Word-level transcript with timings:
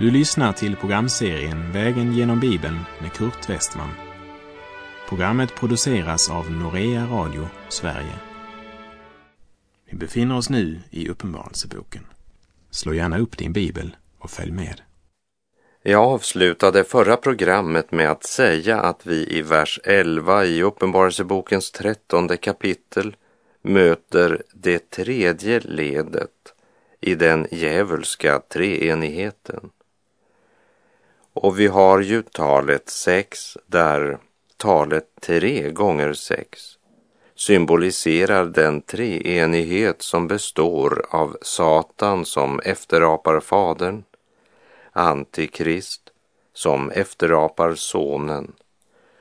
Du 0.00 0.10
lyssnar 0.10 0.52
till 0.52 0.76
programserien 0.76 1.72
Vägen 1.72 2.12
genom 2.12 2.40
Bibeln 2.40 2.78
med 3.00 3.12
Kurt 3.12 3.50
Westman. 3.50 3.88
Programmet 5.08 5.54
produceras 5.54 6.30
av 6.30 6.50
Norea 6.50 7.06
Radio 7.06 7.48
Sverige. 7.68 8.14
Vi 9.90 9.96
befinner 9.96 10.36
oss 10.36 10.50
nu 10.50 10.80
i 10.90 11.08
Uppenbarelseboken. 11.08 12.06
Slå 12.70 12.94
gärna 12.94 13.18
upp 13.18 13.38
din 13.38 13.52
bibel 13.52 13.96
och 14.18 14.30
följ 14.30 14.52
med. 14.52 14.80
Jag 15.82 16.02
avslutade 16.02 16.84
förra 16.84 17.16
programmet 17.16 17.92
med 17.92 18.10
att 18.10 18.24
säga 18.24 18.80
att 18.80 19.06
vi 19.06 19.38
i 19.38 19.42
vers 19.42 19.80
11 19.84 20.44
i 20.44 20.62
Uppenbarelsebokens 20.62 21.70
trettonde 21.70 22.36
kapitel 22.36 23.16
möter 23.62 24.42
det 24.54 24.90
tredje 24.90 25.60
ledet 25.60 26.54
i 27.00 27.14
den 27.14 27.46
djävulska 27.50 28.38
treenigheten. 28.38 29.70
Och 31.32 31.60
vi 31.60 31.66
har 31.66 32.00
ju 32.00 32.22
talet 32.22 32.90
sex 32.90 33.58
där 33.66 34.18
talet 34.56 35.06
tre 35.20 35.70
gånger 35.70 36.12
sex 36.12 36.76
symboliserar 37.40 38.44
den 38.44 38.82
treenighet 38.82 40.02
som 40.02 40.28
består 40.28 41.06
av 41.10 41.36
Satan 41.42 42.24
som 42.24 42.60
efterapar 42.60 43.40
Fadern, 43.40 44.04
Antikrist 44.92 46.02
som 46.52 46.90
efterapar 46.90 47.74
Sonen 47.74 48.52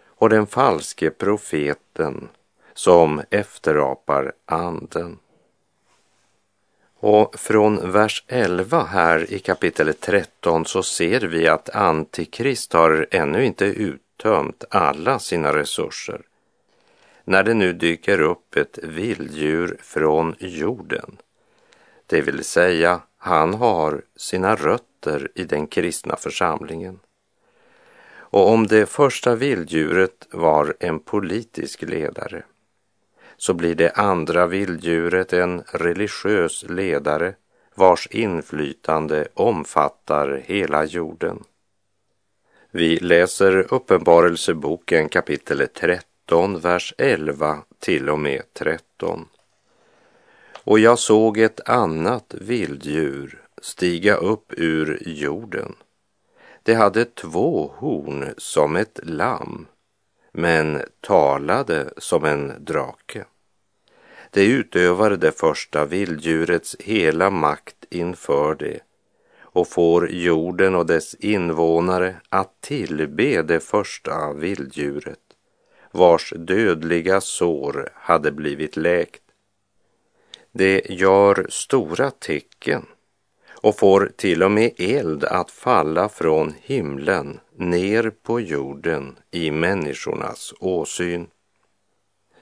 och 0.05 0.29
den 0.29 0.47
falske 0.47 1.09
profeten 1.09 2.29
som 2.73 3.21
efterapar 3.29 4.33
Anden. 4.45 5.17
Och 7.01 7.39
från 7.39 7.91
vers 7.91 8.23
11 8.27 8.83
här 8.83 9.33
i 9.33 9.39
kapitel 9.39 9.93
13 9.93 10.65
så 10.65 10.83
ser 10.83 11.19
vi 11.19 11.47
att 11.47 11.69
Antikrist 11.69 12.73
har 12.73 13.07
ännu 13.11 13.45
inte 13.45 13.65
uttömt 13.65 14.63
alla 14.69 15.19
sina 15.19 15.53
resurser. 15.53 16.21
När 17.23 17.43
det 17.43 17.53
nu 17.53 17.73
dyker 17.73 18.21
upp 18.21 18.55
ett 18.55 18.79
vilddjur 18.83 19.77
från 19.81 20.35
jorden, 20.39 21.17
det 22.05 22.21
vill 22.21 22.43
säga 22.43 23.01
han 23.17 23.53
har 23.53 24.01
sina 24.15 24.55
rötter 24.55 25.31
i 25.35 25.43
den 25.43 25.67
kristna 25.67 26.15
församlingen. 26.15 26.99
Och 28.11 28.49
om 28.49 28.67
det 28.67 28.85
första 28.85 29.35
vilddjuret 29.35 30.27
var 30.31 30.75
en 30.79 30.99
politisk 30.99 31.81
ledare 31.81 32.43
så 33.39 33.53
blir 33.53 33.75
det 33.75 33.91
andra 33.91 34.47
vilddjuret 34.47 35.33
en 35.33 35.63
religiös 35.71 36.65
ledare 36.69 37.35
vars 37.75 38.07
inflytande 38.11 39.27
omfattar 39.33 40.43
hela 40.45 40.85
jorden. 40.85 41.43
Vi 42.71 42.99
läser 42.99 43.73
Uppenbarelseboken 43.73 45.09
kapitel 45.09 45.67
13, 45.73 46.59
vers 46.59 46.93
11 46.97 47.57
till 47.79 48.09
och 48.09 48.19
med 48.19 48.41
13. 48.53 49.27
Och 50.63 50.79
jag 50.79 50.99
såg 50.99 51.37
ett 51.37 51.69
annat 51.69 52.33
vilddjur 52.41 53.41
stiga 53.61 54.15
upp 54.15 54.53
ur 54.57 55.03
jorden. 55.05 55.75
Det 56.63 56.73
hade 56.73 57.05
två 57.05 57.71
horn 57.77 58.33
som 58.37 58.75
ett 58.75 58.99
lamm 59.03 59.67
men 60.31 60.81
talade 61.01 61.89
som 61.97 62.25
en 62.25 62.53
drake. 62.59 63.25
Det 64.29 64.45
utövar 64.45 65.11
det 65.11 65.31
första 65.31 65.85
vilddjurets 65.85 66.75
hela 66.79 67.29
makt 67.29 67.85
inför 67.89 68.55
det 68.55 68.79
och 69.41 69.67
får 69.67 70.11
jorden 70.11 70.75
och 70.75 70.85
dess 70.85 71.15
invånare 71.15 72.15
att 72.29 72.61
tillbe 72.61 73.41
det 73.41 73.59
första 73.59 74.33
vilddjuret 74.33 75.19
vars 75.91 76.33
dödliga 76.37 77.21
sår 77.21 77.89
hade 77.95 78.31
blivit 78.31 78.77
läkt. 78.77 79.21
Det 80.51 80.89
gör 80.89 81.47
stora 81.49 82.11
tecken 82.11 82.85
och 83.61 83.77
får 83.77 84.11
till 84.15 84.43
och 84.43 84.51
med 84.51 84.71
eld 84.77 85.23
att 85.23 85.51
falla 85.51 86.09
från 86.09 86.53
himlen 86.61 87.39
ner 87.59 88.09
på 88.23 88.39
jorden 88.39 89.15
i 89.31 89.51
människornas 89.51 90.53
åsyn. 90.59 91.27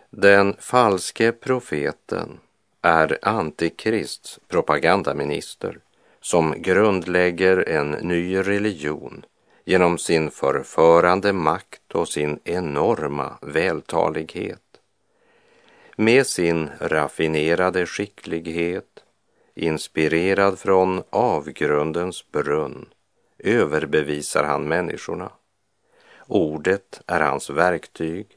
Den 0.10 0.56
falske 0.60 1.32
profeten 1.32 2.40
är 2.82 3.18
Antikrists 3.22 4.40
propagandaminister 4.48 5.80
som 6.22 6.62
grundlägger 6.62 7.70
en 7.70 7.92
ny 7.92 8.38
religion 8.38 9.26
genom 9.66 9.98
sin 9.98 10.32
förförande 10.32 11.34
makt 11.34 11.92
och 11.94 12.08
sin 12.08 12.40
enorma 12.44 13.38
vältalighet. 13.42 14.62
Med 15.96 16.28
sin 16.28 16.70
raffinerade 16.80 17.86
skicklighet, 17.86 19.04
inspirerad 19.56 20.60
från 20.60 21.04
avgrundens 21.10 22.32
brunn, 22.32 22.86
överbevisar 23.40 24.44
han 24.44 24.68
människorna. 24.68 25.32
Ordet 26.28 27.02
är 27.08 27.22
hans 27.22 27.50
verktyg 27.50 28.28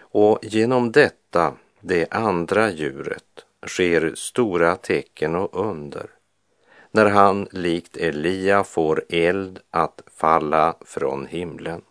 och 0.00 0.38
genom 0.42 0.92
detta, 0.92 1.54
det 1.80 2.06
andra 2.10 2.70
djuret, 2.70 3.46
sker 3.66 4.12
stora 4.14 4.76
tecken 4.76 5.36
och 5.36 5.66
under 5.66 6.10
när 6.94 7.06
han 7.06 7.48
likt 7.50 7.96
Elia 7.96 8.64
får 8.64 9.04
eld 9.08 9.60
att 9.70 10.02
falla 10.06 10.76
från 10.80 11.26
himlen. 11.26 11.82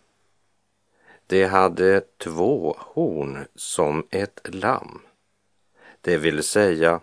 Det 1.26 1.44
hade 1.44 2.00
två 2.18 2.76
horn 2.78 3.38
som 3.54 4.06
ett 4.10 4.40
lamm. 4.44 5.00
Det 6.00 6.16
vill 6.16 6.42
säga, 6.42 7.00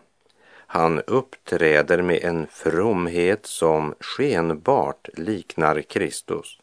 han 0.74 1.02
uppträder 1.08 2.02
med 2.02 2.24
en 2.24 2.48
fromhet 2.48 3.46
som 3.46 3.96
skenbart 4.00 5.10
liknar 5.14 5.82
Kristus, 5.82 6.60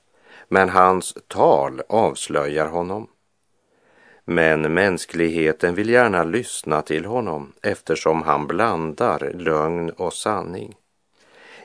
men 0.48 0.68
hans 0.68 1.14
tal 1.26 1.82
avslöjar 1.88 2.66
honom. 2.66 3.06
Men 4.24 4.74
mänskligheten 4.74 5.74
vill 5.74 5.88
gärna 5.88 6.24
lyssna 6.24 6.82
till 6.82 7.04
honom 7.04 7.52
eftersom 7.62 8.22
han 8.22 8.46
blandar 8.46 9.32
lögn 9.34 9.90
och 9.90 10.12
sanning. 10.12 10.74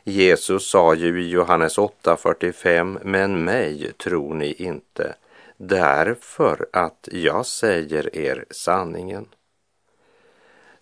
Jesus 0.04 0.70
sa 0.70 0.96
ju 0.96 1.24
i 1.24 1.30
Johannes 1.30 1.78
8.45, 1.78 3.00
men 3.04 3.44
mig 3.44 3.92
tror 3.98 4.34
ni 4.34 4.54
inte, 4.54 5.16
därför 5.58 6.68
att 6.74 7.10
jag 7.12 7.46
säger 7.46 8.16
er 8.16 8.46
sanningen. 8.52 9.26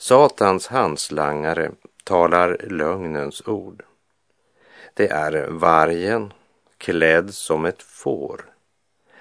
Satans 0.01 0.67
handslangare 0.67 1.71
talar 2.03 2.57
lögnens 2.69 3.47
ord. 3.47 3.83
Det 4.93 5.07
är 5.07 5.47
vargen 5.47 6.33
klädd 6.77 7.33
som 7.33 7.65
ett 7.65 7.81
får 7.83 8.45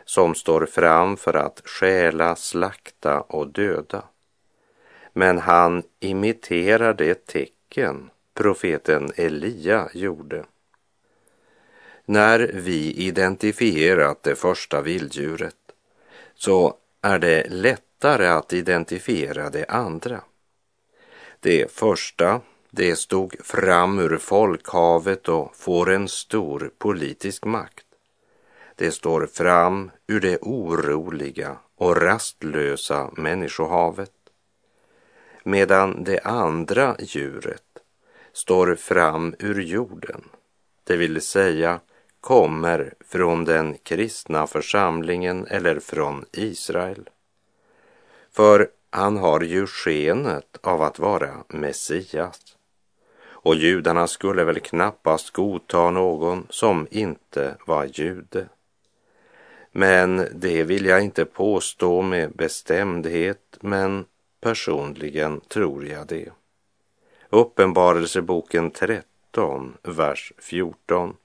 som 0.05 0.35
står 0.35 0.67
fram 0.67 1.17
för 1.17 1.35
att 1.35 1.63
stjäla, 1.65 2.37
slakta 2.37 3.21
och 3.21 3.49
döda. 3.49 4.03
Men 5.13 5.39
han 5.39 5.83
imiterar 5.99 6.95
det 6.95 7.27
tecken 7.27 8.11
profeten 8.35 9.13
Elia 9.17 9.89
gjorde. 9.95 10.45
När 12.05 12.51
vi 12.55 12.93
identifierat 12.93 14.23
det 14.23 14.35
första 14.35 14.81
vilddjuret 14.81 15.57
så 16.35 16.75
är 17.03 17.19
det 17.19 17.47
lättare 17.49 18.27
att 18.27 18.53
identifiera 18.53 19.51
det 19.51 19.65
andra. 19.65 20.21
Det 21.43 21.73
första, 21.73 22.41
det 22.71 22.97
stod 22.97 23.47
fram 23.47 23.99
ur 23.99 24.19
folkhavet 24.19 25.29
och 25.29 25.57
får 25.57 25.91
en 25.91 26.09
stor 26.09 26.71
politisk 26.79 27.45
makt. 27.45 27.87
Det 28.75 28.91
står 28.91 29.27
fram 29.27 29.91
ur 30.07 30.21
det 30.21 30.39
oroliga 30.43 31.57
och 31.77 31.97
rastlösa 31.97 33.11
människohavet. 33.17 34.13
Medan 35.45 36.05
det 36.05 36.21
andra 36.21 36.97
djuret 36.99 37.63
står 38.33 38.75
fram 38.75 39.35
ur 39.39 39.61
jorden, 39.61 40.25
det 40.85 40.97
vill 40.97 41.21
säga 41.21 41.81
kommer 42.21 42.95
från 43.09 43.45
den 43.45 43.79
kristna 43.83 44.47
församlingen 44.47 45.47
eller 45.47 45.81
från 45.81 46.25
Israel. 46.33 47.09
För 48.33 48.71
han 48.91 49.17
har 49.17 49.41
ju 49.41 49.67
skenet 49.67 50.59
av 50.61 50.83
att 50.83 50.99
vara 50.99 51.45
Messias. 51.49 52.57
Och 53.23 53.55
judarna 53.55 54.07
skulle 54.07 54.45
väl 54.45 54.61
knappast 54.61 55.31
godta 55.31 55.91
någon 55.91 56.47
som 56.51 56.87
inte 56.91 57.57
var 57.67 57.85
jude. 57.85 58.49
Men 59.73 60.29
det 60.35 60.65
vill 60.65 60.87
jag 60.87 61.03
inte 61.03 61.25
påstå 61.25 62.03
med 62.03 62.33
bestämdhet, 62.33 63.59
men 63.61 64.05
personligen 64.41 65.41
tror 65.41 65.87
jag 65.87 66.07
det. 66.07 66.29
Uppenbarelseboken 67.29 68.71
13, 68.71 69.77
vers 69.83 70.33
14. 70.39 71.17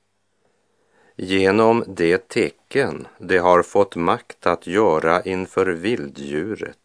Genom 1.15 1.83
det 1.87 2.27
tecken 2.27 3.07
de 3.17 3.37
har 3.37 3.63
fått 3.63 3.95
makt 3.95 4.47
att 4.47 4.67
göra 4.67 5.21
inför 5.21 5.65
vilddjuret 5.65 6.84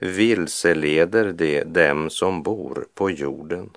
vilseleder 0.00 1.32
de 1.32 1.64
dem 1.64 2.10
som 2.10 2.42
bor 2.42 2.86
på 2.94 3.10
jorden. 3.10 3.70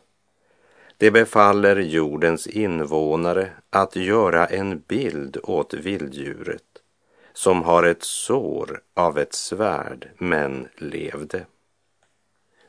Det 0.98 1.12
befaller 1.12 1.75
jordens 1.75 2.48
invånare 2.48 3.50
att 3.70 3.96
göra 3.96 4.46
en 4.46 4.80
bild 4.80 5.38
åt 5.44 5.74
vilddjuret 5.74 6.64
som 7.34 7.64
har 7.64 7.84
ett 7.84 8.04
sår 8.04 8.81
av 8.94 9.18
ett 9.18 9.34
svärd 9.34 10.10
men 10.18 10.68
levde. 10.78 11.46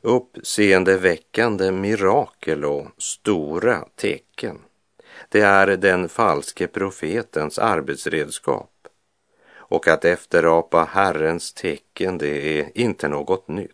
Uppseendeväckande 0.00 1.72
mirakel 1.72 2.64
och 2.64 2.86
stora 2.98 3.84
tecken. 3.94 4.58
Det 5.28 5.40
är 5.40 5.66
den 5.66 6.08
falske 6.08 6.66
profetens 6.66 7.58
arbetsredskap. 7.58 8.73
Och 9.74 9.88
att 9.88 10.04
efterapa 10.04 10.88
Herrens 10.92 11.52
tecken, 11.52 12.18
det 12.18 12.58
är 12.58 12.78
inte 12.78 13.08
något 13.08 13.48
nytt. 13.48 13.70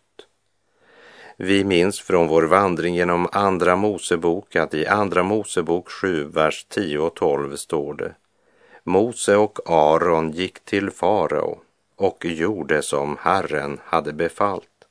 Vi 1.37 1.65
minns 1.65 2.01
från 2.01 2.29
vår 2.29 2.43
vandring 2.43 2.95
genom 2.95 3.29
Andra 3.33 3.77
Mosebok 3.77 4.57
att 4.57 4.75
i 4.75 4.87
Andra 4.87 5.23
Mosebok 5.23 5.91
7, 5.91 6.25
vers 6.25 6.67
10 6.69 6.99
och 6.99 7.15
12 7.15 7.57
står 7.57 7.95
det 7.95 8.15
Mose 8.85 9.37
och 9.37 9.59
Aron 9.67 10.31
gick 10.31 10.61
till 10.65 10.91
farao 10.91 11.59
och 11.97 12.25
gjorde 12.25 12.83
som 12.83 13.17
Herren 13.21 13.81
hade 13.85 14.13
befallt. 14.13 14.87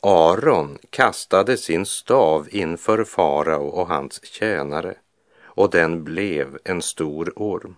Aron 0.00 0.78
kastade 0.90 1.56
sin 1.56 1.86
stav 1.86 2.48
inför 2.50 3.04
farao 3.04 3.66
och 3.66 3.88
hans 3.88 4.24
tjänare 4.24 4.94
och 5.42 5.70
den 5.70 6.04
blev 6.04 6.58
en 6.64 6.82
stor 6.82 7.32
orm. 7.36 7.76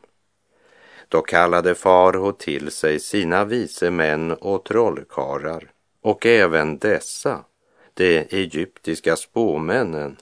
Då 1.09 1.23
kallade 1.23 1.75
farao 1.75 2.33
till 2.33 2.71
sig 2.71 3.01
sina 3.01 3.45
vise 3.45 3.91
män 3.91 4.33
och 4.33 4.65
trollkarlar 4.65 5.73
och 6.01 6.27
även 6.27 6.79
dessa, 6.79 7.45
de 7.95 8.19
egyptiska 8.19 9.17
spåmännen, 9.17 10.17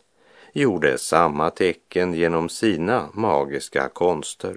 gjorde 0.53 0.99
samma 0.99 1.51
tecken 1.51 2.15
genom 2.15 2.49
sina 2.49 3.09
magiska 3.13 3.89
konster. 3.89 4.57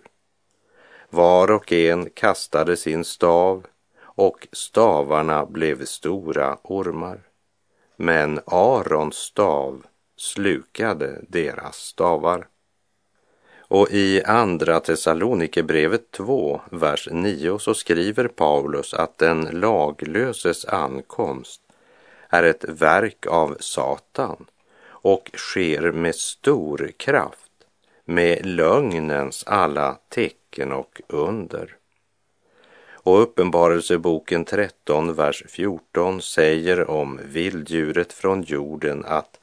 Var 1.10 1.52
och 1.52 1.72
en 1.72 2.10
kastade 2.10 2.78
sin 2.78 3.04
stav 3.04 3.66
och 4.02 4.48
stavarna 4.52 5.46
blev 5.46 5.86
stora 5.86 6.58
ormar. 6.64 7.20
Men 7.96 8.40
Arons 8.46 9.16
stav 9.16 9.86
slukade 10.18 11.22
deras 11.28 11.76
stavar. 11.76 12.48
Och 13.72 13.92
i 13.92 14.24
Andra 14.24 14.80
Thessalonikerbrevet 14.80 16.12
2, 16.12 16.62
vers 16.72 17.08
9 17.12 17.60
så 17.60 17.74
skriver 17.74 18.28
Paulus 18.28 18.94
att 18.94 19.18
den 19.18 19.42
laglöses 19.42 20.66
ankomst 20.66 21.62
är 22.30 22.44
ett 22.44 22.64
verk 22.64 23.26
av 23.28 23.58
Satan 23.60 24.46
och 24.82 25.32
sker 25.34 25.92
med 25.92 26.16
stor 26.16 26.92
kraft, 26.98 27.52
med 28.06 28.46
lögnens 28.46 29.44
alla 29.48 29.98
tecken 30.10 30.72
och 30.72 31.02
under. 31.08 31.76
Och 32.92 33.22
Uppenbarelseboken 33.22 34.46
13, 34.46 35.14
vers 35.14 35.44
14 35.48 36.22
säger 36.22 36.90
om 36.90 37.20
vilddjuret 37.24 38.14
från 38.14 38.42
jorden 38.42 39.06
att 39.06 39.40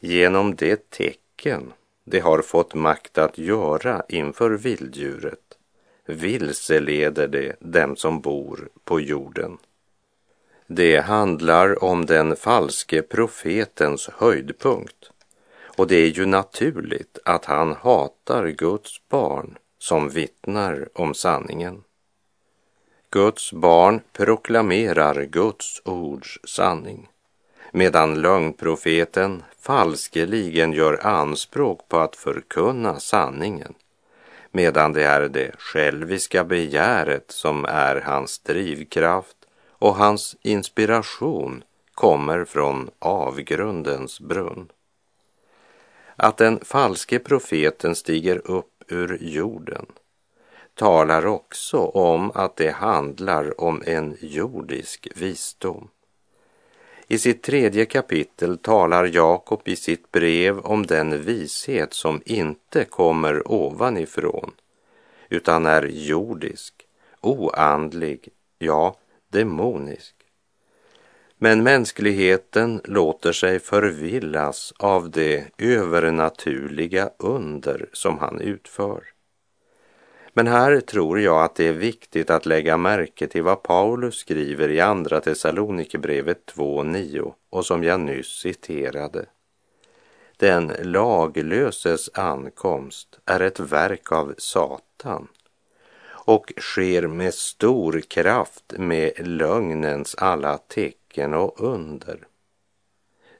genom 0.00 0.54
det 0.56 0.90
tecken 0.90 1.72
det 2.08 2.20
har 2.20 2.42
fått 2.42 2.74
makt 2.74 3.18
att 3.18 3.38
göra 3.38 4.02
inför 4.08 4.50
vilddjuret 4.50 5.58
vilseleder 6.06 7.28
det 7.28 7.56
dem 7.60 7.96
som 7.96 8.20
bor 8.20 8.68
på 8.84 9.00
jorden. 9.00 9.58
Det 10.66 11.00
handlar 11.00 11.84
om 11.84 12.06
den 12.06 12.36
falske 12.36 13.02
profetens 13.02 14.08
höjdpunkt 14.08 15.10
och 15.76 15.86
det 15.86 15.96
är 15.96 16.06
ju 16.06 16.26
naturligt 16.26 17.18
att 17.24 17.44
han 17.44 17.72
hatar 17.72 18.46
Guds 18.48 19.08
barn 19.08 19.58
som 19.78 20.08
vittnar 20.08 20.88
om 20.94 21.14
sanningen. 21.14 21.82
Guds 23.10 23.52
barn 23.52 24.00
proklamerar 24.12 25.24
Guds 25.24 25.82
ords 25.84 26.38
sanning 26.44 27.08
medan 27.72 28.20
lögnprofeten 28.20 29.42
falskeligen 29.60 30.72
gör 30.72 31.06
anspråk 31.06 31.88
på 31.88 31.98
att 31.98 32.16
förkunna 32.16 33.00
sanningen 33.00 33.74
medan 34.56 34.92
det 34.92 35.04
är 35.04 35.28
det 35.28 35.50
själviska 35.58 36.44
begäret 36.44 37.30
som 37.30 37.64
är 37.64 38.00
hans 38.00 38.38
drivkraft 38.38 39.36
och 39.70 39.94
hans 39.94 40.36
inspiration 40.42 41.64
kommer 41.94 42.44
från 42.44 42.90
avgrundens 42.98 44.20
brunn. 44.20 44.68
Att 46.16 46.36
den 46.36 46.60
falske 46.64 47.18
profeten 47.18 47.94
stiger 47.94 48.50
upp 48.50 48.84
ur 48.88 49.18
jorden 49.20 49.86
talar 50.74 51.26
också 51.26 51.78
om 51.78 52.30
att 52.34 52.56
det 52.56 52.70
handlar 52.70 53.60
om 53.60 53.82
en 53.86 54.16
jordisk 54.20 55.08
visdom. 55.14 55.88
I 57.08 57.18
sitt 57.18 57.42
tredje 57.42 57.84
kapitel 57.84 58.58
talar 58.58 59.04
Jakob 59.04 59.62
i 59.64 59.76
sitt 59.76 60.12
brev 60.12 60.58
om 60.58 60.86
den 60.86 61.22
vishet 61.22 61.94
som 61.94 62.22
inte 62.24 62.84
kommer 62.84 63.52
ovanifrån 63.52 64.52
utan 65.28 65.66
är 65.66 65.82
jordisk, 65.82 66.74
oandlig, 67.20 68.28
ja, 68.58 68.96
demonisk. 69.28 70.14
Men 71.38 71.62
mänskligheten 71.62 72.80
låter 72.84 73.32
sig 73.32 73.58
förvillas 73.58 74.72
av 74.78 75.10
det 75.10 75.44
övernaturliga 75.58 77.10
under 77.18 77.88
som 77.92 78.18
han 78.18 78.40
utför. 78.40 79.15
Men 80.38 80.46
här 80.46 80.80
tror 80.80 81.20
jag 81.20 81.44
att 81.44 81.54
det 81.54 81.68
är 81.68 81.72
viktigt 81.72 82.30
att 82.30 82.46
lägga 82.46 82.76
märke 82.76 83.26
till 83.26 83.42
vad 83.42 83.62
Paulus 83.62 84.14
skriver 84.14 84.68
i 84.68 84.80
Andra 84.80 85.20
Thessalonikerbrevet 85.20 86.52
2.9 86.56 87.32
och 87.50 87.66
som 87.66 87.84
jag 87.84 88.00
nyss 88.00 88.26
citerade. 88.26 89.26
Den 90.36 90.72
laglöses 90.82 92.10
ankomst 92.14 93.18
är 93.24 93.40
ett 93.40 93.60
verk 93.60 94.12
av 94.12 94.34
Satan 94.38 95.28
och 96.08 96.52
sker 96.58 97.06
med 97.06 97.34
stor 97.34 98.00
kraft 98.00 98.74
med 98.78 99.12
lögnens 99.28 100.14
alla 100.14 100.58
tecken 100.58 101.34
och 101.34 101.60
under. 101.60 102.26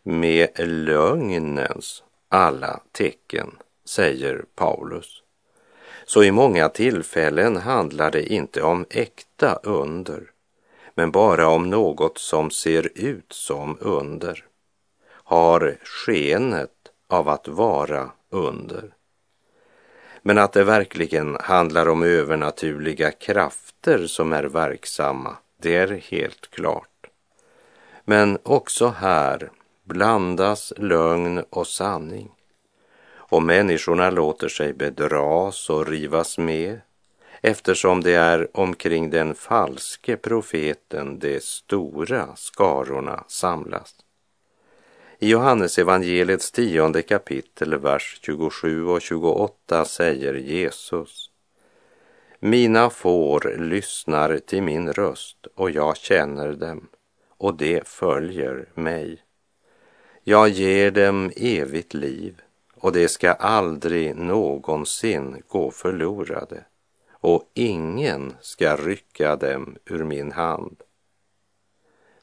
Med 0.02 0.48
lögnens 0.68 2.02
alla 2.28 2.80
tecken, 2.92 3.58
säger 3.84 4.44
Paulus. 4.54 5.22
Så 6.08 6.22
i 6.22 6.30
många 6.30 6.68
tillfällen 6.68 7.56
handlar 7.56 8.10
det 8.10 8.32
inte 8.32 8.62
om 8.62 8.86
äkta 8.90 9.58
under, 9.62 10.30
men 10.94 11.10
bara 11.10 11.48
om 11.48 11.70
något 11.70 12.18
som 12.18 12.50
ser 12.50 12.90
ut 12.94 13.32
som 13.32 13.76
under, 13.80 14.44
har 15.08 15.76
skenet 15.82 16.70
av 17.08 17.28
att 17.28 17.48
vara 17.48 18.10
under. 18.30 18.94
Men 20.22 20.38
att 20.38 20.52
det 20.52 20.64
verkligen 20.64 21.36
handlar 21.40 21.88
om 21.88 22.02
övernaturliga 22.02 23.10
krafter 23.10 24.06
som 24.06 24.32
är 24.32 24.44
verksamma, 24.44 25.36
det 25.62 25.76
är 25.76 25.88
helt 26.10 26.50
klart. 26.50 27.06
Men 28.04 28.38
också 28.42 28.88
här 28.88 29.50
blandas 29.84 30.72
lögn 30.76 31.44
och 31.50 31.66
sanning 31.66 32.35
och 33.28 33.42
människorna 33.42 34.10
låter 34.10 34.48
sig 34.48 34.72
bedras 34.72 35.70
och 35.70 35.88
rivas 35.88 36.38
med 36.38 36.80
eftersom 37.40 38.00
det 38.00 38.14
är 38.14 38.48
omkring 38.52 39.10
den 39.10 39.34
falske 39.34 40.16
profeten 40.16 41.18
de 41.18 41.40
stora 41.40 42.36
skarorna 42.36 43.24
samlas. 43.28 43.94
I 45.18 45.28
Johannes 45.28 45.78
evangeliets 45.78 46.50
tionde 46.50 47.02
kapitel, 47.02 47.78
vers 47.78 48.18
27 48.22 48.86
och 48.86 49.02
28 49.02 49.84
säger 49.84 50.34
Jesus 50.34 51.30
Mina 52.38 52.90
får 52.90 53.56
lyssnar 53.58 54.38
till 54.38 54.62
min 54.62 54.92
röst 54.92 55.46
och 55.54 55.70
jag 55.70 55.96
känner 55.96 56.52
dem 56.52 56.88
och 57.38 57.54
de 57.54 57.80
följer 57.84 58.68
mig. 58.74 59.22
Jag 60.24 60.48
ger 60.48 60.90
dem 60.90 61.32
evigt 61.36 61.94
liv 61.94 62.42
och 62.80 62.92
de 62.92 63.08
ska 63.08 63.32
aldrig 63.32 64.16
någonsin 64.16 65.42
gå 65.48 65.70
förlorade 65.70 66.64
och 67.10 67.50
ingen 67.54 68.36
ska 68.40 68.76
rycka 68.76 69.36
dem 69.36 69.76
ur 69.84 70.04
min 70.04 70.32
hand. 70.32 70.82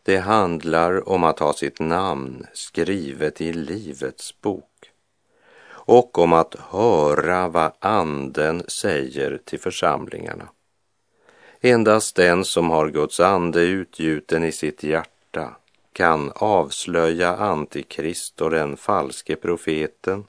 Det 0.04 0.18
handlar 0.18 1.10
om 1.10 1.24
att 1.24 1.40
ha 1.40 1.54
sitt 1.54 1.80
namn 1.80 2.46
skrivet 2.54 3.42
i 3.42 3.54
Livets 3.54 4.42
bok 4.42 4.92
och 5.86 6.18
om 6.18 6.34
att 6.34 6.56
höra 6.56 7.48
vad 7.48 7.72
Anden 7.80 8.64
säger 8.68 9.40
till 9.46 9.60
församlingarna. 9.60 10.50
Endast 11.62 12.16
den 12.16 12.46
som 12.46 12.70
har 12.70 12.90
Guds 12.90 13.20
ande 13.20 13.62
utgjuten 13.62 14.44
i 14.44 14.52
sitt 14.52 14.84
hjärta 14.84 15.56
kan 15.94 16.32
avslöja 16.36 17.36
Antikrist 17.36 18.42
och 18.42 18.50
den 18.50 18.78
falske 18.78 19.36
profeten 19.36 20.24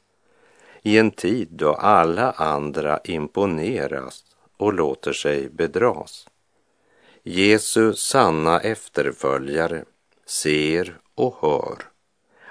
i 0.87 0.99
en 0.99 1.11
tid 1.11 1.49
då 1.51 1.75
alla 1.75 2.31
andra 2.33 3.01
imponeras 3.05 4.25
och 4.57 4.73
låter 4.73 5.13
sig 5.13 5.49
bedras. 5.49 6.29
Jesu 7.23 7.95
sanna 7.95 8.61
efterföljare 8.61 9.85
ser 10.27 10.99
och 11.15 11.37
hör 11.41 11.79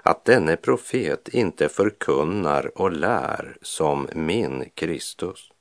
att 0.02 0.26
denne 0.26 0.56
profet 0.56 1.28
inte 1.28 1.70
förkunnar 1.70 2.78
och 2.82 2.92
lär 2.92 3.58
som 3.62 4.08
min 4.14 4.70
Kristus. 4.74 5.52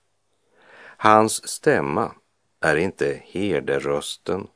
Hans 0.96 1.48
stämma 1.48 2.12
är 2.60 2.76
inte 2.76 3.22
herderösten 3.24 4.46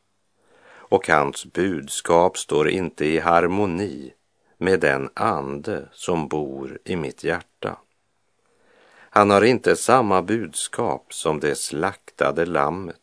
och 0.68 1.08
hans 1.08 1.46
budskap 1.46 2.38
står 2.38 2.68
inte 2.68 3.04
i 3.06 3.18
harmoni 3.18 4.12
med 4.58 4.80
den 4.80 5.10
ande 5.14 5.88
som 5.92 6.28
bor 6.28 6.78
i 6.84 6.96
mitt 6.96 7.24
hjärta. 7.24 7.78
Han 9.16 9.30
har 9.30 9.44
inte 9.44 9.76
samma 9.76 10.22
budskap 10.22 11.14
som 11.14 11.40
det 11.40 11.54
slaktade 11.54 12.46
lammet 12.46 13.00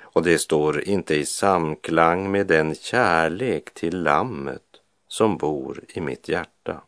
och 0.00 0.22
det 0.22 0.38
står 0.38 0.80
inte 0.80 1.14
i 1.14 1.26
samklang 1.26 2.30
med 2.30 2.46
den 2.46 2.74
kärlek 2.74 3.74
till 3.74 4.02
lammet 4.02 4.62
som 5.08 5.36
bor 5.36 5.84
i 5.88 6.00
mitt 6.00 6.28
hjärta. 6.28 6.80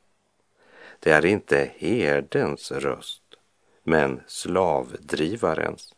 Det 1.01 1.11
är 1.11 1.27
inte 1.27 1.71
herdens 1.77 2.73
röst, 2.73 3.23
men 3.83 4.21
slavdrivarens. 4.27 5.95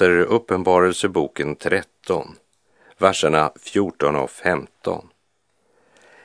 Läser 0.00 0.20
Uppenbarelseboken 0.20 1.56
13, 1.56 2.36
verserna 2.98 3.52
14 3.60 4.16
och 4.16 4.30
15. 4.30 5.08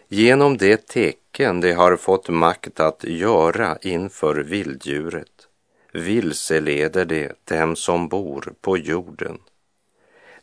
Genom 0.07 0.57
det 0.57 0.87
tecken 0.87 1.61
de 1.61 1.71
har 1.71 1.95
fått 1.95 2.29
makt 2.29 2.79
att 2.79 3.03
göra 3.03 3.77
inför 3.81 4.35
vilddjuret 4.35 5.47
vilseleder 5.93 7.05
det 7.05 7.31
dem 7.45 7.75
som 7.75 8.07
bor 8.07 8.53
på 8.61 8.77
jorden. 8.77 9.37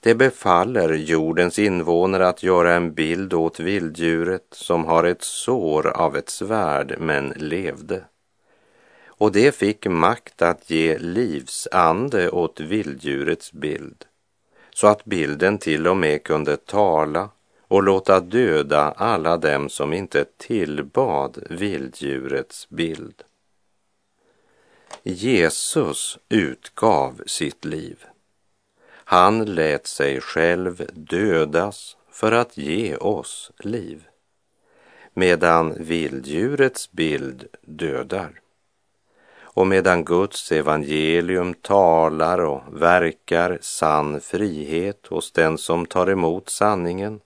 Det 0.00 0.14
befaller 0.14 0.94
jordens 0.94 1.58
invånare 1.58 2.28
att 2.28 2.42
göra 2.42 2.75
en 2.75 2.94
bild 2.94 3.35
åt 3.35 3.61
vilddjuret 3.61 4.47
som 4.50 4.85
har 4.85 5.04
ett 5.04 5.23
sår 5.23 5.87
av 5.87 6.16
ett 6.16 6.30
svärd 6.30 6.94
men 6.99 7.28
levde 7.37 8.04
och 9.18 9.32
det 9.32 9.54
fick 9.54 9.87
makt 9.87 10.42
att 10.42 10.70
ge 10.70 10.98
livsande 10.98 12.30
åt 12.30 12.60
vilddjurets 12.60 13.52
bild, 13.52 14.04
så 14.75 14.87
att 14.87 15.04
bilden 15.04 15.58
till 15.58 15.87
och 15.87 15.96
med 15.96 16.22
kunde 16.25 16.56
tala 16.56 17.30
och 17.68 17.82
låta 17.82 18.20
döda 18.20 18.92
alla 18.96 19.37
dem 19.37 19.68
som 19.68 19.92
inte 19.92 20.25
tillbad 20.37 21.38
vilddjurets 21.50 22.68
bild. 22.68 23.22
Jesus 25.02 26.18
utgav 26.28 27.22
sitt 27.26 27.64
liv. 27.64 28.04
Han 28.90 29.44
lät 29.44 29.87
sig 29.87 30.20
själv 30.20 30.87
dödas 30.92 31.96
för 32.10 32.32
att 32.32 32.56
ge 32.56 32.96
oss 32.96 33.50
liv, 33.58 34.04
medan 35.14 35.75
vilddjurets 35.78 36.92
bild 36.92 37.46
dödar. 37.62 38.40
Och 39.58 39.66
medan 39.66 40.04
Guds 40.04 40.52
evangelium 40.52 41.54
talar 41.54 42.38
och 42.38 42.62
verkar 42.72 43.58
sann 43.60 44.20
frihet 44.20 45.06
hos 45.06 45.32
den 45.32 45.58
som 45.58 45.86
tar 45.86 46.10
emot 46.10 46.48
sanningen, 46.48 47.20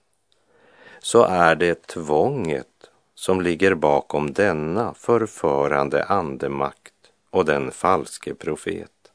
så 0.99 1.23
är 1.23 1.55
det 1.55 1.87
tvånget 1.87 2.67
som 3.15 3.41
ligger 3.41 3.75
bakom 3.75 4.33
denna 4.33 4.93
förförande 4.93 6.03
andemakt 6.03 6.93
och 7.29 7.45
den 7.45 7.71
falske 7.71 8.33
profet. 8.33 9.11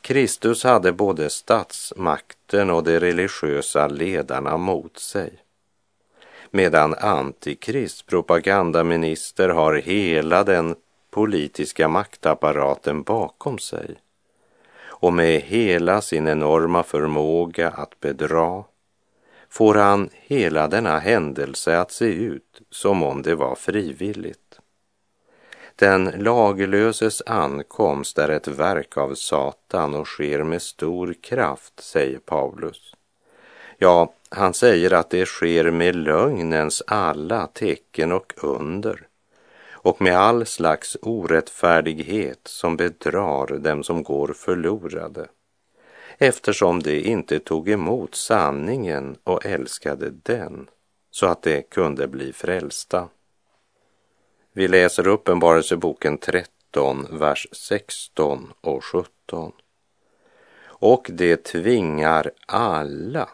Kristus 0.00 0.64
hade 0.64 0.92
både 0.92 1.30
statsmakten 1.30 2.70
och 2.70 2.84
de 2.84 3.00
religiösa 3.00 3.88
ledarna 3.88 4.56
mot 4.56 4.98
sig 4.98 5.42
medan 6.50 6.94
Antikrist 6.94 8.06
propagandaminister 8.06 9.48
har 9.48 9.74
hela 9.74 10.44
den 10.44 10.74
politiska 11.18 11.88
maktapparaten 11.88 13.02
bakom 13.02 13.58
sig 13.58 13.96
och 14.80 15.12
med 15.12 15.40
hela 15.40 16.00
sin 16.00 16.28
enorma 16.28 16.82
förmåga 16.82 17.68
att 17.68 18.00
bedra 18.00 18.64
får 19.48 19.74
han 19.74 20.10
hela 20.12 20.68
denna 20.68 20.98
händelse 20.98 21.78
att 21.78 21.92
se 21.92 22.04
ut 22.04 22.60
som 22.70 23.02
om 23.02 23.22
det 23.22 23.34
var 23.34 23.54
frivilligt. 23.54 24.58
Den 25.76 26.04
laglöses 26.04 27.22
ankomst 27.26 28.18
är 28.18 28.28
ett 28.28 28.48
verk 28.48 28.96
av 28.96 29.14
Satan 29.14 29.94
och 29.94 30.06
sker 30.06 30.42
med 30.42 30.62
stor 30.62 31.14
kraft, 31.20 31.80
säger 31.80 32.18
Paulus. 32.18 32.94
Ja, 33.78 34.12
han 34.28 34.54
säger 34.54 34.92
att 34.92 35.10
det 35.10 35.26
sker 35.26 35.70
med 35.70 35.96
lögnens 35.96 36.82
alla 36.86 37.46
tecken 37.46 38.12
och 38.12 38.32
under 38.36 39.08
och 39.82 40.02
med 40.02 40.16
all 40.18 40.46
slags 40.46 40.96
orättfärdighet 41.02 42.40
som 42.44 42.76
bedrar 42.76 43.58
dem 43.58 43.82
som 43.82 44.02
går 44.02 44.32
förlorade 44.32 45.28
eftersom 46.18 46.82
de 46.82 47.00
inte 47.00 47.38
tog 47.38 47.68
emot 47.68 48.14
sanningen 48.14 49.16
och 49.24 49.46
älskade 49.46 50.10
den 50.10 50.68
så 51.10 51.26
att 51.26 51.42
de 51.42 51.62
kunde 51.62 52.08
bli 52.08 52.32
frälsta. 52.32 53.08
Vi 54.52 54.68
läser 54.68 55.06
Uppenbarelseboken 55.06 56.18
13, 56.18 57.06
vers 57.10 57.46
16 57.52 58.52
och 58.60 58.84
17. 58.84 59.52
Och 60.60 61.10
det 61.12 61.36
tvingar 61.44 62.30
alla, 62.46 63.28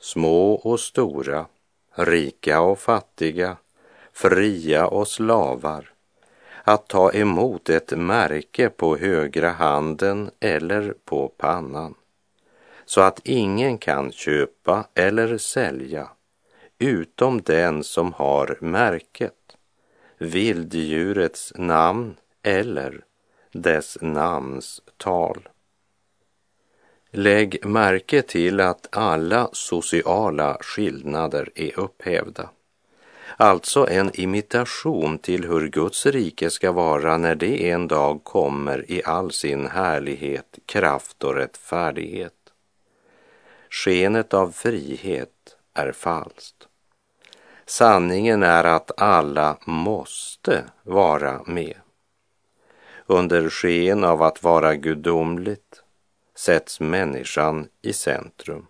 små 0.00 0.52
och 0.52 0.80
stora, 0.80 1.46
rika 1.94 2.60
och 2.60 2.78
fattiga, 2.78 3.56
fria 4.16 4.86
och 4.86 5.08
slavar, 5.08 5.90
att 6.64 6.88
ta 6.88 7.12
emot 7.12 7.68
ett 7.68 7.98
märke 7.98 8.68
på 8.68 8.96
högra 8.96 9.50
handen 9.50 10.30
eller 10.40 10.94
på 11.04 11.28
pannan, 11.28 11.94
så 12.84 13.00
att 13.00 13.20
ingen 13.24 13.78
kan 13.78 14.12
köpa 14.12 14.86
eller 14.94 15.38
sälja 15.38 16.08
utom 16.78 17.42
den 17.42 17.84
som 17.84 18.12
har 18.12 18.58
märket, 18.60 19.56
vilddjurets 20.18 21.52
namn 21.56 22.16
eller 22.42 23.04
dess 23.52 23.98
namns 24.00 24.82
tal. 24.96 25.48
Lägg 27.10 27.66
märke 27.66 28.22
till 28.22 28.60
att 28.60 28.88
alla 28.96 29.48
sociala 29.52 30.58
skillnader 30.60 31.50
är 31.54 31.80
upphävda. 31.80 32.50
Alltså 33.36 33.88
en 33.88 34.10
imitation 34.20 35.18
till 35.18 35.44
hur 35.44 35.68
Guds 35.68 36.06
rike 36.06 36.50
ska 36.50 36.72
vara 36.72 37.16
när 37.16 37.34
det 37.34 37.70
en 37.70 37.88
dag 37.88 38.24
kommer 38.24 38.90
i 38.90 39.02
all 39.04 39.32
sin 39.32 39.66
härlighet, 39.66 40.58
kraft 40.66 41.24
och 41.24 41.34
rättfärdighet. 41.34 42.32
Skenet 43.70 44.34
av 44.34 44.50
frihet 44.50 45.56
är 45.74 45.92
falskt. 45.92 46.68
Sanningen 47.66 48.42
är 48.42 48.64
att 48.64 49.00
alla 49.00 49.56
måste 49.64 50.64
vara 50.82 51.42
med. 51.46 51.74
Under 53.06 53.50
sken 53.50 54.04
av 54.04 54.22
att 54.22 54.42
vara 54.42 54.74
gudomligt 54.74 55.82
sätts 56.34 56.80
människan 56.80 57.68
i 57.82 57.92
centrum. 57.92 58.66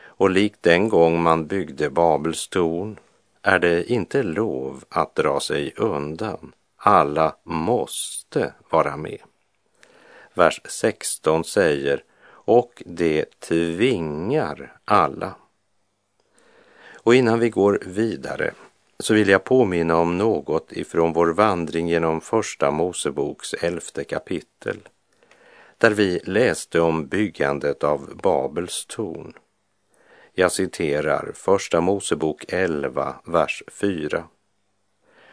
Och 0.00 0.30
likt 0.30 0.62
den 0.62 0.88
gång 0.88 1.22
man 1.22 1.46
byggde 1.46 1.90
Babels 1.90 2.48
torn 2.48 2.98
är 3.42 3.58
det 3.58 3.92
inte 3.92 4.22
lov 4.22 4.84
att 4.88 5.14
dra 5.14 5.40
sig 5.40 5.72
undan. 5.76 6.52
Alla 6.76 7.36
måste 7.44 8.54
vara 8.70 8.96
med. 8.96 9.18
vers 10.34 10.60
16 10.64 11.44
säger 11.44 12.04
och 12.30 12.82
det 12.86 13.40
tvingar 13.40 14.78
alla. 14.84 15.34
Och 16.92 17.14
innan 17.14 17.38
vi 17.38 17.50
går 17.50 17.82
vidare 17.86 18.54
så 18.98 19.14
vill 19.14 19.28
jag 19.28 19.44
påminna 19.44 19.96
om 19.96 20.18
något 20.18 20.72
ifrån 20.72 21.12
vår 21.12 21.26
vandring 21.26 21.88
genom 21.88 22.20
Första 22.20 22.70
Moseboks 22.70 23.54
elfte 23.54 24.04
kapitel, 24.04 24.88
där 25.78 25.90
vi 25.90 26.20
läste 26.24 26.80
om 26.80 27.06
byggandet 27.06 27.84
av 27.84 28.16
Babels 28.22 28.86
torn. 28.86 29.32
Jag 30.38 30.52
citerar 30.52 31.32
Första 31.34 31.80
Mosebok 31.80 32.44
11, 32.48 33.14
vers 33.24 33.62
4. 33.68 34.24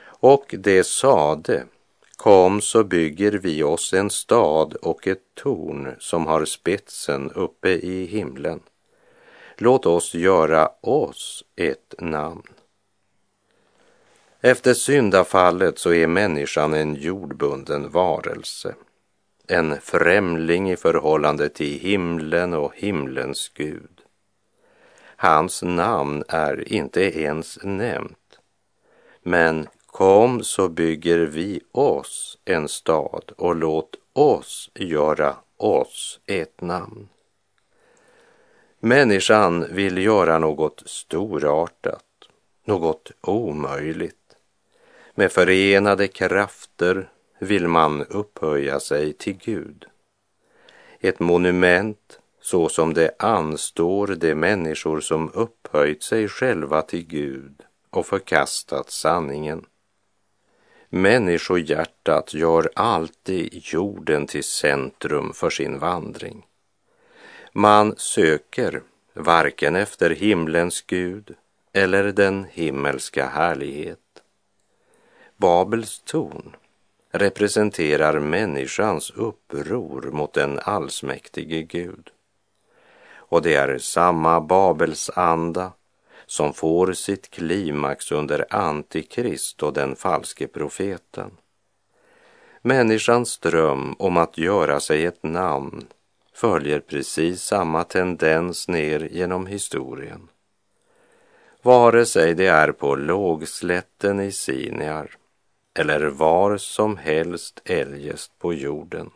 Och 0.05 0.55
det 0.57 0.83
sade, 0.83 1.63
kom 2.17 2.61
så 2.61 2.83
bygger 2.83 3.31
vi 3.31 3.63
oss 3.63 3.93
en 3.93 4.09
stad 4.09 4.73
och 4.73 5.07
ett 5.07 5.21
torn 5.33 5.95
som 5.99 6.25
har 6.25 6.45
spetsen 6.45 7.31
uppe 7.31 7.69
i 7.69 8.05
himlen. 8.05 8.59
Låt 9.57 9.85
oss 9.85 10.13
göra 10.13 10.69
oss 10.81 11.43
ett 11.55 11.95
namn. 11.99 12.47
Efter 14.41 14.73
syndafallet 14.73 15.79
så 15.79 15.93
är 15.93 16.07
människan 16.07 16.73
en 16.73 16.95
jordbunden 16.95 17.91
varelse, 17.91 18.75
en 19.47 19.81
främling 19.81 20.71
i 20.71 20.75
förhållande 20.75 21.49
till 21.49 21.79
himlen 21.79 22.53
och 22.53 22.75
himlens 22.75 23.51
Gud. 23.53 24.04
Hans 25.25 25.63
namn 25.63 26.23
är 26.27 26.73
inte 26.73 27.19
ens 27.19 27.59
nämnt. 27.63 28.39
Men 29.23 29.67
kom 29.85 30.43
så 30.43 30.69
bygger 30.69 31.17
vi 31.17 31.61
oss 31.71 32.37
en 32.45 32.67
stad 32.67 33.31
och 33.37 33.55
låt 33.55 33.95
oss 34.13 34.71
göra 34.75 35.35
oss 35.57 36.19
ett 36.25 36.61
namn. 36.61 37.07
Människan 38.79 39.65
vill 39.71 39.97
göra 39.97 40.39
något 40.39 40.83
storartat, 40.85 42.05
något 42.65 43.11
omöjligt. 43.21 44.35
Med 45.15 45.31
förenade 45.31 46.07
krafter 46.07 47.09
vill 47.39 47.67
man 47.67 48.05
upphöja 48.05 48.79
sig 48.79 49.13
till 49.13 49.37
Gud. 49.37 49.85
Ett 50.99 51.19
monument 51.19 52.19
så 52.45 52.69
som 52.69 52.93
det 52.93 53.11
anstår 53.19 54.07
de 54.07 54.35
människor 54.35 54.99
som 54.99 55.31
upphöjt 55.33 56.03
sig 56.03 56.27
själva 56.27 56.81
till 56.81 57.05
Gud 57.07 57.61
och 57.89 58.05
förkastat 58.05 58.91
sanningen. 58.91 59.65
Människohjärtat 60.89 62.33
gör 62.33 62.69
alltid 62.75 63.49
jorden 63.53 64.27
till 64.27 64.43
centrum 64.43 65.33
för 65.33 65.49
sin 65.49 65.79
vandring. 65.79 66.45
Man 67.53 67.95
söker 67.97 68.81
varken 69.13 69.75
efter 69.75 70.09
himlens 70.09 70.81
Gud 70.81 71.35
eller 71.73 72.03
den 72.03 72.45
himmelska 72.51 73.25
härlighet. 73.25 73.99
Babels 75.37 76.01
torn 76.05 76.55
representerar 77.11 78.19
människans 78.19 79.11
uppror 79.15 80.01
mot 80.11 80.33
den 80.33 80.59
allsmäktige 80.59 81.61
Gud. 81.61 82.11
Och 83.27 83.41
det 83.41 83.55
är 83.55 83.77
samma 83.77 84.41
Babelsanda 84.41 85.71
som 86.25 86.53
får 86.53 86.93
sitt 86.93 87.29
klimax 87.29 88.11
under 88.11 88.45
Antikrist 88.49 89.63
och 89.63 89.73
den 89.73 89.95
falske 89.95 90.47
profeten. 90.47 91.31
Människans 92.61 93.37
dröm 93.37 93.95
om 93.99 94.17
att 94.17 94.37
göra 94.37 94.79
sig 94.79 95.05
ett 95.05 95.23
namn 95.23 95.87
följer 96.33 96.79
precis 96.79 97.41
samma 97.41 97.83
tendens 97.83 98.67
ner 98.67 98.99
genom 99.11 99.45
historien. 99.45 100.27
Vare 101.61 102.05
sig 102.05 102.33
det 102.33 102.47
är 102.47 102.71
på 102.71 102.95
lågslätten 102.95 104.19
i 104.19 104.31
Siniar 104.31 105.17
eller 105.79 106.05
var 106.05 106.57
som 106.57 106.97
helst 106.97 107.61
eljest 107.65 108.39
på 108.39 108.53
jorden. 108.53 109.11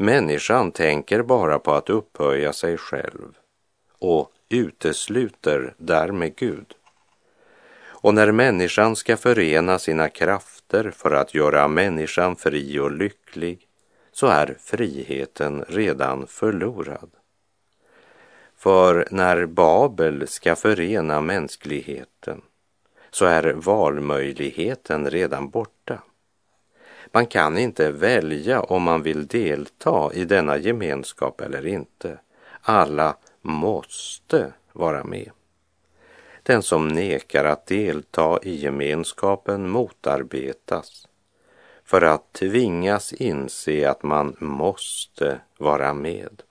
Människan 0.00 0.72
tänker 0.72 1.22
bara 1.22 1.58
på 1.58 1.72
att 1.72 1.90
upphöja 1.90 2.52
sig 2.52 2.76
själv 2.76 3.38
och 3.98 4.32
utesluter 4.48 5.74
därmed 5.78 6.36
Gud. 6.36 6.74
Och 7.80 8.14
när 8.14 8.32
människan 8.32 8.96
ska 8.96 9.16
förena 9.16 9.78
sina 9.78 10.08
krafter 10.08 10.90
för 10.90 11.10
att 11.10 11.34
göra 11.34 11.68
människan 11.68 12.36
fri 12.36 12.78
och 12.78 12.90
lycklig 12.90 13.66
så 14.12 14.26
är 14.26 14.56
friheten 14.60 15.64
redan 15.68 16.26
förlorad. 16.26 17.10
För 18.56 19.08
när 19.10 19.46
Babel 19.46 20.28
ska 20.28 20.56
förena 20.56 21.20
mänskligheten 21.20 22.42
så 23.10 23.24
är 23.24 23.52
valmöjligheten 23.52 25.10
redan 25.10 25.50
borta. 25.50 26.02
Man 27.12 27.26
kan 27.26 27.58
inte 27.58 27.92
välja 27.92 28.60
om 28.60 28.82
man 28.82 29.02
vill 29.02 29.26
delta 29.26 30.10
i 30.14 30.24
denna 30.24 30.58
gemenskap 30.58 31.40
eller 31.40 31.66
inte. 31.66 32.18
Alla 32.60 33.16
måste 33.42 34.52
vara 34.72 35.04
med. 35.04 35.30
Den 36.42 36.62
som 36.62 36.88
nekar 36.88 37.44
att 37.44 37.66
delta 37.66 38.38
i 38.42 38.54
gemenskapen 38.54 39.70
motarbetas 39.70 41.08
för 41.84 42.02
att 42.02 42.32
tvingas 42.32 43.12
inse 43.12 43.90
att 43.90 44.02
man 44.02 44.36
måste 44.38 45.40
vara 45.58 45.94
med. 45.94 46.42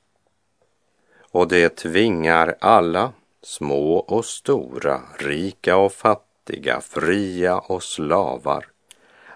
Och 1.32 1.48
det 1.48 1.70
tvingar 1.70 2.56
alla, 2.60 3.14
små 3.42 3.98
och 3.98 4.26
stora, 4.26 5.02
rika 5.20 5.78
och 5.78 5.94
fattiga, 5.94 6.82
fria 6.82 7.60
och 7.60 7.84
slavar, 7.84 8.66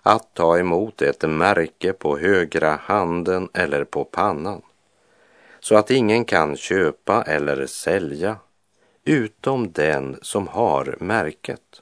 att 0.02 0.34
ta 0.34 0.60
emot 0.60 1.02
ett 1.02 1.30
märke 1.30 1.94
på 1.94 2.18
högra 2.18 2.76
handen 2.76 3.50
eller 3.54 3.84
på 3.84 4.04
pannan, 4.04 4.62
så 5.60 5.76
att 5.76 5.92
ingen 5.92 6.26
kan 6.26 6.58
köpa 6.58 7.24
eller 7.24 7.66
sälja 7.66 8.38
utom 9.04 9.72
den 9.72 10.20
som 10.22 10.48
har 10.48 10.98
märket, 11.00 11.82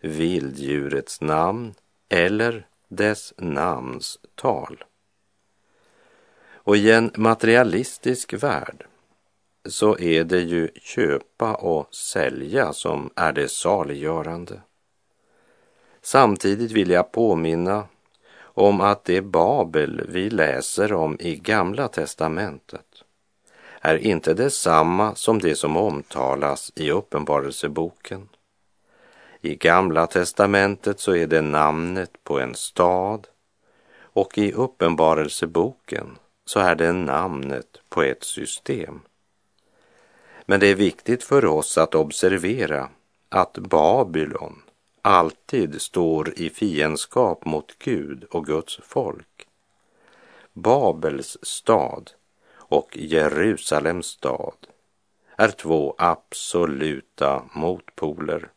vilddjurets 0.00 1.20
namn 1.20 1.74
eller 2.08 2.66
dess 2.88 3.34
namns 3.36 4.18
tal. 4.34 4.84
Och 6.64 6.76
i 6.76 6.90
en 6.90 7.10
materialistisk 7.16 8.32
värld 8.32 8.86
så 9.64 9.98
är 9.98 10.24
det 10.24 10.40
ju 10.40 10.68
köpa 10.74 11.54
och 11.54 11.94
sälja 11.94 12.72
som 12.72 13.10
är 13.16 13.32
det 13.32 13.48
saliggörande. 13.48 14.60
Samtidigt 16.02 16.70
vill 16.70 16.90
jag 16.90 17.12
påminna 17.12 17.84
om 18.42 18.80
att 18.80 19.04
det 19.04 19.22
Babel 19.22 20.06
vi 20.08 20.30
läser 20.30 20.92
om 20.92 21.16
i 21.20 21.36
Gamla 21.36 21.88
testamentet 21.88 22.86
är 23.84 23.96
inte 23.96 24.34
detsamma 24.34 25.14
som 25.14 25.38
det 25.38 25.54
som 25.54 25.76
omtalas 25.76 26.72
i 26.74 26.90
Uppenbarelseboken. 26.90 28.28
I 29.40 29.54
Gamla 29.54 30.06
testamentet 30.06 31.00
så 31.00 31.16
är 31.16 31.26
det 31.26 31.42
namnet 31.42 32.24
på 32.24 32.40
en 32.40 32.54
stad 32.54 33.26
och 34.00 34.38
i 34.38 34.52
Uppenbarelseboken 34.52 36.18
så 36.44 36.60
är 36.60 36.74
det 36.74 36.92
namnet 36.92 37.80
på 37.88 38.02
ett 38.02 38.24
system. 38.24 39.00
Men 40.46 40.60
det 40.60 40.66
är 40.66 40.74
viktigt 40.74 41.24
för 41.24 41.44
oss 41.44 41.78
att 41.78 41.94
observera 41.94 42.88
att 43.28 43.52
Babylon 43.52 44.62
alltid 45.02 45.82
står 45.82 46.38
i 46.38 46.50
fiendskap 46.50 47.44
mot 47.44 47.78
Gud 47.78 48.24
och 48.24 48.46
Guds 48.46 48.80
folk. 48.82 49.46
Babels 50.52 51.38
stad 51.42 52.10
och 52.54 52.96
Jerusalems 52.96 54.06
stad 54.06 54.66
är 55.36 55.48
två 55.48 55.94
absoluta 55.98 57.42
motpoler. 57.54 58.50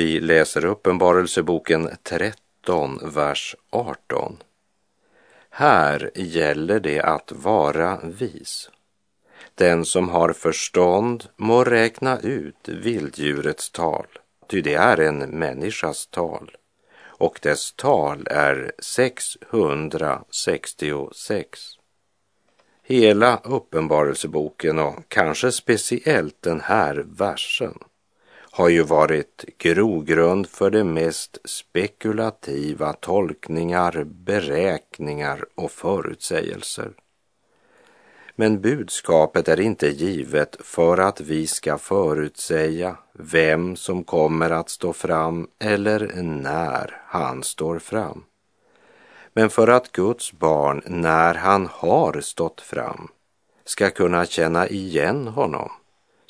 Vi 0.00 0.20
läser 0.20 0.64
Uppenbarelseboken 0.64 1.90
13, 2.02 3.00
vers 3.14 3.56
18. 3.70 4.36
Här 5.50 6.10
gäller 6.14 6.80
det 6.80 7.00
att 7.00 7.32
vara 7.32 8.00
vis. 8.04 8.70
Den 9.54 9.84
som 9.84 10.08
har 10.08 10.32
förstånd 10.32 11.24
må 11.36 11.64
räkna 11.64 12.20
ut 12.20 12.68
vilddjurets 12.68 13.70
tal, 13.70 14.06
ty 14.46 14.60
det 14.60 14.74
är 14.74 15.00
en 15.00 15.18
människas 15.18 16.06
tal, 16.06 16.56
och 17.02 17.38
dess 17.42 17.72
tal 17.72 18.26
är 18.30 18.72
666. 18.78 21.60
Hela 22.82 23.40
Uppenbarelseboken 23.44 24.78
och 24.78 24.94
kanske 25.08 25.52
speciellt 25.52 26.42
den 26.42 26.60
här 26.60 27.04
versen 27.08 27.78
har 28.60 28.68
ju 28.68 28.82
varit 28.82 29.44
grogrund 29.58 30.46
för 30.46 30.70
de 30.70 30.84
mest 30.84 31.38
spekulativa 31.44 32.92
tolkningar, 32.92 34.04
beräkningar 34.04 35.44
och 35.54 35.70
förutsägelser. 35.70 36.90
Men 38.36 38.60
budskapet 38.60 39.48
är 39.48 39.60
inte 39.60 39.88
givet 39.88 40.56
för 40.60 40.98
att 40.98 41.20
vi 41.20 41.46
ska 41.46 41.78
förutsäga 41.78 42.96
vem 43.12 43.76
som 43.76 44.04
kommer 44.04 44.50
att 44.50 44.70
stå 44.70 44.92
fram 44.92 45.48
eller 45.58 46.22
när 46.22 47.02
han 47.06 47.42
står 47.42 47.78
fram. 47.78 48.24
Men 49.32 49.50
för 49.50 49.68
att 49.68 49.92
Guds 49.92 50.32
barn, 50.32 50.82
när 50.86 51.34
han 51.34 51.68
har 51.72 52.20
stått 52.20 52.60
fram, 52.60 53.08
ska 53.64 53.90
kunna 53.90 54.26
känna 54.26 54.68
igen 54.68 55.28
honom 55.28 55.70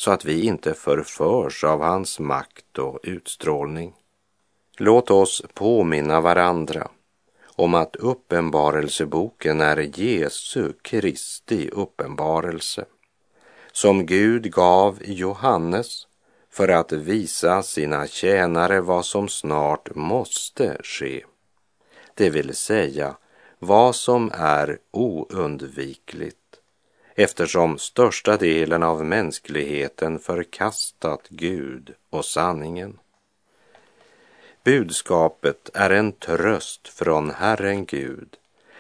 så 0.01 0.11
att 0.11 0.25
vi 0.25 0.43
inte 0.43 0.75
förförs 0.75 1.65
av 1.65 1.83
hans 1.83 2.21
makt 2.21 2.79
och 2.79 2.99
utstrålning. 3.03 3.95
Låt 4.79 5.11
oss 5.11 5.43
påminna 5.55 6.21
varandra 6.21 6.89
om 7.57 7.75
att 7.75 7.97
uppenbarelseboken 7.97 9.61
är 9.61 10.01
Jesu 10.01 10.73
Kristi 10.83 11.71
uppenbarelse 11.73 12.85
som 13.73 14.07
Gud 14.07 14.53
gav 14.53 14.99
Johannes 15.05 16.07
för 16.51 16.69
att 16.69 16.93
visa 16.93 17.63
sina 17.63 18.07
tjänare 18.07 18.81
vad 18.81 19.05
som 19.05 19.29
snart 19.29 19.95
måste 19.95 20.81
ske. 20.83 21.25
Det 22.15 22.31
vill 22.31 22.55
säga 22.55 23.17
vad 23.59 23.95
som 23.95 24.31
är 24.35 24.79
oundvikligt 24.91 26.40
eftersom 27.23 27.79
största 27.79 28.37
delen 28.37 28.83
av 28.83 29.05
mänskligheten 29.05 30.19
förkastat 30.19 31.29
Gud 31.29 31.95
och 32.11 32.25
sanningen. 32.25 32.99
Budskapet 34.65 35.71
är 35.75 35.91
en 35.91 36.13
tröst 36.13 36.89
från 36.89 37.31
Herren 37.31 37.85
Gud 37.87 38.37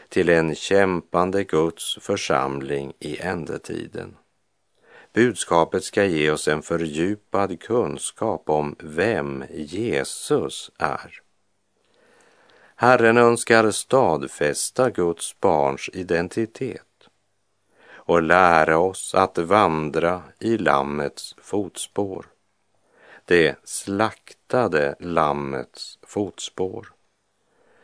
till 0.08 0.28
en 0.28 0.54
kämpande 0.54 1.44
Guds 1.44 1.98
församling 2.00 2.92
i 2.98 3.18
ändetiden. 3.18 4.16
Budskapet 5.12 5.84
ska 5.84 6.04
ge 6.04 6.30
oss 6.30 6.48
en 6.48 6.62
fördjupad 6.62 7.60
kunskap 7.60 8.50
om 8.50 8.76
vem 8.78 9.44
Jesus 9.50 10.70
är. 10.78 11.20
Herren 12.74 13.16
önskar 13.16 13.70
stadfästa 13.70 14.90
Guds 14.90 15.40
barns 15.40 15.90
identitet 15.92 16.82
och 18.10 18.22
lära 18.22 18.78
oss 18.78 19.14
att 19.14 19.38
vandra 19.38 20.22
i 20.38 20.58
Lammets 20.58 21.34
fotspår. 21.42 22.26
Det 23.24 23.56
slaktade 23.64 24.94
Lammets 25.00 25.98
fotspår. 26.02 26.92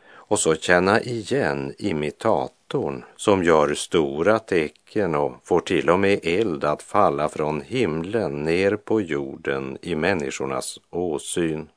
Och 0.07 0.39
så 0.39 0.55
känna 0.55 1.01
igen 1.01 1.73
imitatorn 1.77 3.03
som 3.15 3.43
gör 3.43 3.73
stora 3.73 4.39
tecken 4.39 5.15
och 5.15 5.33
får 5.43 5.59
till 5.59 5.89
och 5.89 5.99
med 5.99 6.19
eld 6.23 6.63
att 6.63 6.83
falla 6.83 7.29
från 7.29 7.61
himlen 7.61 8.43
ner 8.43 8.75
på 8.75 9.01
jorden 9.01 9.77
i 9.81 9.95
människornas 9.95 10.79
åsyn. 10.89 11.69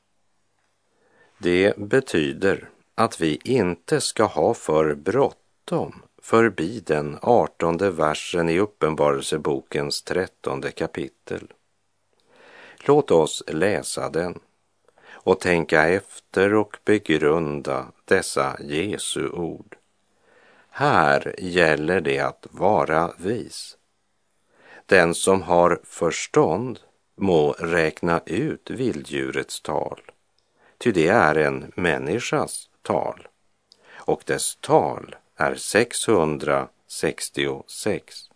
Det 1.37 1.77
betyder 1.77 2.69
att 2.95 3.21
vi 3.21 3.39
inte 3.43 4.01
ska 4.01 4.23
ha 4.23 4.53
för 4.53 4.95
bråttom 4.95 6.01
förbi 6.21 6.79
den 6.79 7.17
artonde 7.21 7.91
versen 7.91 8.49
i 8.49 8.59
Uppenbarelsebokens 8.59 10.01
trettonde 10.01 10.71
kapitel. 10.71 11.53
Låt 12.85 13.11
oss 13.11 13.43
läsa 13.47 14.09
den 14.09 14.39
och 15.11 15.39
tänka 15.39 15.89
efter 15.89 16.53
och 16.53 16.77
begrunda 16.85 17.85
dessa 18.05 18.57
Jesu 18.59 19.29
ord. 19.29 19.75
Här 20.69 21.35
gäller 21.37 22.01
det 22.01 22.19
att 22.19 22.47
vara 22.51 23.13
vis. 23.17 23.77
Den 24.85 25.15
som 25.15 25.41
har 25.41 25.79
förstånd 25.83 26.79
må 27.15 27.51
räkna 27.51 28.21
ut 28.25 28.69
vilddjurets 28.69 29.61
tal, 29.61 30.01
ty 30.77 30.91
det 30.91 31.07
är 31.07 31.35
en 31.35 31.71
människas 31.75 32.69
tal, 32.81 33.27
och 33.91 34.23
dess 34.25 34.57
tal 34.61 35.15
är 35.41 35.55
666. 35.55 38.29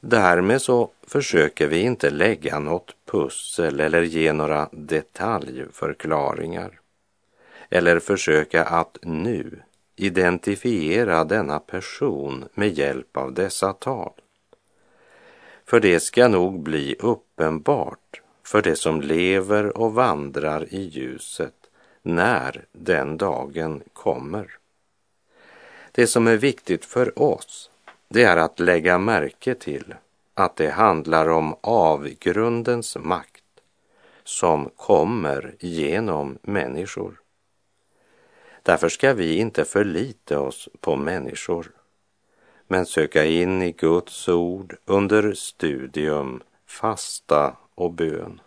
Därmed 0.00 0.62
så 0.62 0.90
försöker 1.06 1.66
vi 1.66 1.80
inte 1.80 2.10
lägga 2.10 2.58
något 2.58 2.96
pussel 3.06 3.80
eller 3.80 4.02
ge 4.02 4.32
några 4.32 4.68
detaljförklaringar 4.72 6.80
eller 7.68 8.00
försöka 8.00 8.64
att 8.64 8.98
nu 9.02 9.62
identifiera 9.96 11.24
denna 11.24 11.58
person 11.58 12.48
med 12.54 12.78
hjälp 12.78 13.16
av 13.16 13.32
dessa 13.32 13.72
tal. 13.72 14.12
För 15.64 15.80
det 15.80 16.00
ska 16.00 16.28
nog 16.28 16.62
bli 16.62 16.96
uppenbart 16.98 18.20
för 18.44 18.62
det 18.62 18.76
som 18.76 19.00
lever 19.00 19.78
och 19.78 19.94
vandrar 19.94 20.74
i 20.74 20.82
ljuset 20.82 21.54
när 22.02 22.64
den 22.72 23.16
dagen 23.16 23.82
kommer. 23.92 24.57
Det 25.98 26.06
som 26.06 26.26
är 26.26 26.36
viktigt 26.36 26.84
för 26.84 27.22
oss, 27.22 27.70
det 28.08 28.22
är 28.22 28.36
att 28.36 28.60
lägga 28.60 28.98
märke 28.98 29.54
till 29.54 29.94
att 30.34 30.56
det 30.56 30.70
handlar 30.70 31.28
om 31.28 31.56
avgrundens 31.60 32.96
makt 32.96 33.44
som 34.24 34.70
kommer 34.76 35.54
genom 35.58 36.38
människor. 36.42 37.20
Därför 38.62 38.88
ska 38.88 39.14
vi 39.14 39.38
inte 39.38 39.64
förlita 39.64 40.40
oss 40.40 40.68
på 40.80 40.96
människor, 40.96 41.70
men 42.66 42.86
söka 42.86 43.24
in 43.24 43.62
i 43.62 43.72
Guds 43.72 44.28
ord 44.28 44.76
under 44.84 45.32
studium, 45.32 46.42
fasta 46.66 47.56
och 47.74 47.92
bön. 47.92 48.40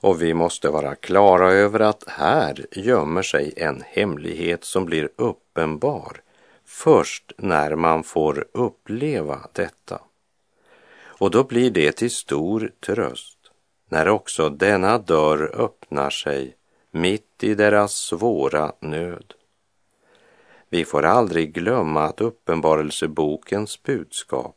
Och 0.00 0.22
vi 0.22 0.34
måste 0.34 0.68
vara 0.68 0.94
klara 0.94 1.52
över 1.52 1.80
att 1.80 2.04
här 2.06 2.66
gömmer 2.72 3.22
sig 3.22 3.52
en 3.56 3.82
hemlighet 3.86 4.64
som 4.64 4.84
blir 4.84 5.08
uppenbar 5.16 6.22
först 6.66 7.32
när 7.38 7.74
man 7.74 8.04
får 8.04 8.46
uppleva 8.52 9.48
detta. 9.52 10.00
Och 11.18 11.30
då 11.30 11.44
blir 11.44 11.70
det 11.70 11.92
till 11.92 12.10
stor 12.10 12.72
tröst 12.86 13.38
när 13.88 14.08
också 14.08 14.48
denna 14.48 14.98
dörr 14.98 15.50
öppnar 15.54 16.10
sig 16.10 16.56
mitt 16.90 17.44
i 17.44 17.54
deras 17.54 17.94
svåra 17.94 18.72
nöd. 18.80 19.34
Vi 20.68 20.84
får 20.84 21.04
aldrig 21.04 21.54
glömma 21.54 22.02
att 22.02 22.20
Uppenbarelsebokens 22.20 23.82
budskap 23.82 24.56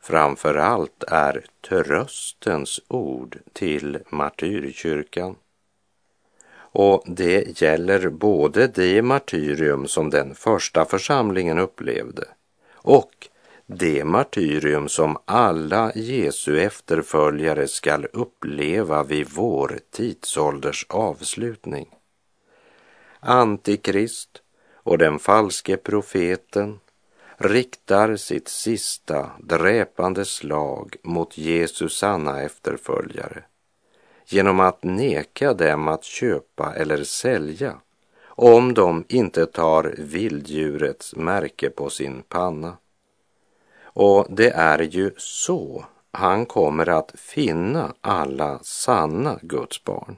framför 0.00 0.54
allt 0.54 1.04
är 1.08 1.44
tröstens 1.68 2.80
ord 2.88 3.38
till 3.52 3.98
martyrkyrkan. 4.10 5.36
Och 6.72 7.02
det 7.06 7.60
gäller 7.60 8.08
både 8.08 8.66
det 8.66 9.02
martyrium 9.02 9.86
som 9.86 10.10
den 10.10 10.34
första 10.34 10.84
församlingen 10.84 11.58
upplevde 11.58 12.24
och 12.74 13.28
det 13.66 14.04
martyrium 14.04 14.88
som 14.88 15.16
alla 15.24 15.92
Jesu 15.94 16.60
efterföljare 16.60 17.68
skall 17.68 18.06
uppleva 18.12 19.02
vid 19.02 19.28
vår 19.30 19.78
tidsålders 19.90 20.86
avslutning. 20.88 21.88
Antikrist 23.20 24.42
och 24.74 24.98
den 24.98 25.18
falske 25.18 25.76
profeten 25.76 26.80
riktar 27.36 28.16
sitt 28.16 28.48
sista 28.48 29.30
dräpande 29.40 30.24
slag 30.24 30.96
mot 31.02 31.38
Jesus 31.38 31.96
sanna 31.96 32.42
efterföljare 32.42 33.44
genom 34.32 34.60
att 34.60 34.82
neka 34.82 35.54
dem 35.54 35.88
att 35.88 36.04
köpa 36.04 36.74
eller 36.74 37.04
sälja 37.04 37.74
om 38.26 38.74
de 38.74 39.04
inte 39.08 39.46
tar 39.46 39.94
vilddjurets 39.98 41.16
märke 41.16 41.70
på 41.70 41.90
sin 41.90 42.22
panna. 42.22 42.76
Och 43.82 44.26
det 44.30 44.50
är 44.50 44.78
ju 44.78 45.10
så 45.16 45.84
han 46.12 46.46
kommer 46.46 46.88
att 46.88 47.12
finna 47.14 47.94
alla 48.00 48.58
sanna 48.62 49.38
Guds 49.42 49.84
barn. 49.84 50.16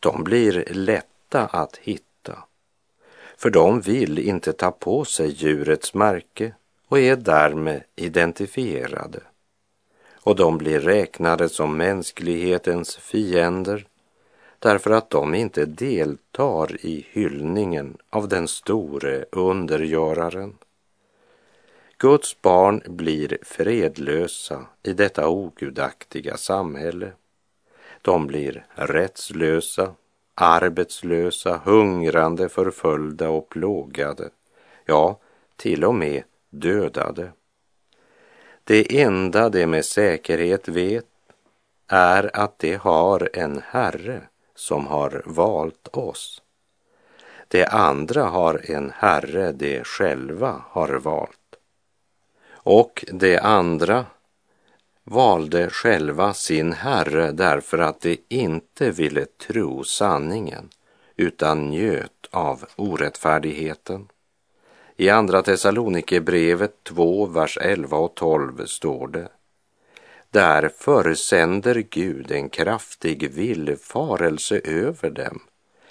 De 0.00 0.24
blir 0.24 0.64
lätta 0.70 1.46
att 1.46 1.76
hitta, 1.76 2.38
för 3.36 3.50
de 3.50 3.80
vill 3.80 4.18
inte 4.18 4.52
ta 4.52 4.70
på 4.70 5.04
sig 5.04 5.28
djurets 5.28 5.94
märke 5.94 6.54
och 6.88 6.98
är 6.98 7.16
därmed 7.16 7.82
identifierade 7.96 9.20
och 10.28 10.36
de 10.36 10.58
blir 10.58 10.80
räknade 10.80 11.48
som 11.48 11.76
mänsklighetens 11.76 12.96
fiender 12.96 13.86
därför 14.58 14.90
att 14.90 15.10
de 15.10 15.34
inte 15.34 15.64
deltar 15.64 16.86
i 16.86 17.06
hyllningen 17.10 17.96
av 18.10 18.28
den 18.28 18.48
store 18.48 19.24
undergöraren. 19.32 20.58
Guds 21.98 22.42
barn 22.42 22.82
blir 22.86 23.38
fredlösa 23.42 24.66
i 24.82 24.92
detta 24.92 25.28
ogudaktiga 25.28 26.36
samhälle. 26.36 27.12
De 28.02 28.26
blir 28.26 28.66
rättslösa, 28.74 29.94
arbetslösa, 30.34 31.60
hungrande, 31.64 32.48
förföljda 32.48 33.28
och 33.28 33.48
plågade. 33.48 34.30
Ja, 34.84 35.18
till 35.56 35.84
och 35.84 35.94
med 35.94 36.22
dödade. 36.50 37.32
Det 38.68 39.00
enda 39.00 39.48
de 39.48 39.66
med 39.66 39.84
säkerhet 39.84 40.68
vet 40.68 41.06
är 41.86 42.36
att 42.36 42.58
de 42.58 42.74
har 42.74 43.30
en 43.32 43.62
Herre 43.70 44.20
som 44.54 44.86
har 44.86 45.22
valt 45.26 45.88
oss. 45.96 46.42
De 47.48 47.64
andra 47.64 48.24
har 48.24 48.70
en 48.70 48.92
Herre 48.96 49.52
de 49.52 49.84
själva 49.84 50.62
har 50.68 50.88
valt. 50.88 51.56
Och 52.50 53.04
de 53.12 53.38
andra 53.38 54.06
valde 55.04 55.70
själva 55.70 56.34
sin 56.34 56.72
Herre 56.72 57.32
därför 57.32 57.78
att 57.78 58.00
de 58.00 58.20
inte 58.28 58.90
ville 58.90 59.24
tro 59.24 59.84
sanningen 59.84 60.68
utan 61.16 61.70
njöt 61.70 62.28
av 62.30 62.64
orättfärdigheten. 62.76 64.08
I 65.00 65.10
Andra 65.10 65.42
Thessalonikerbrevet 65.42 66.84
2, 66.84 67.26
vers 67.26 67.58
11 67.60 67.96
och 67.96 68.14
12 68.14 68.66
står 68.66 69.08
det 69.08 69.28
Därför 70.30 71.14
sänder 71.14 71.74
Gud 71.90 72.30
en 72.30 72.48
kraftig 72.48 73.30
villfarelse 73.30 74.60
över 74.64 75.10
dem 75.10 75.40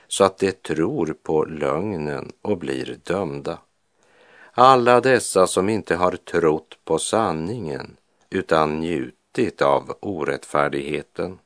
så 0.08 0.24
att 0.24 0.38
de 0.38 0.52
tror 0.52 1.16
på 1.24 1.46
lögnen 1.46 2.32
och 2.42 2.58
blir 2.58 3.00
dömda. 3.04 3.60
Alla 4.52 5.02
dessa 5.02 5.48
som 5.48 5.70
inte 5.70 5.96
har 5.96 6.12
trott 6.12 6.78
på 6.86 7.00
sanningen 7.00 7.98
utan 8.30 8.80
njutit 8.80 9.62
av 9.62 9.98
orättfärdigheten. 10.00 11.40